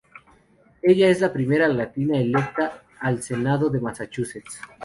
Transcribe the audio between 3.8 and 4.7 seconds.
Massachusetts.